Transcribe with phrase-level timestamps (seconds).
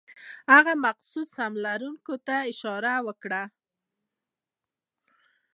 [0.53, 3.43] هغه مفسدو سهم لرونکو ته اشاره وکړه.